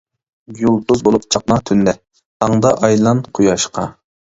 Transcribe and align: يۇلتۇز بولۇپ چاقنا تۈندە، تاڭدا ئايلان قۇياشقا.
يۇلتۇز 0.61 1.03
بولۇپ 1.07 1.27
چاقنا 1.35 1.59
تۈندە، 1.69 1.95
تاڭدا 2.23 2.75
ئايلان 2.89 3.25
قۇياشقا. 3.39 3.89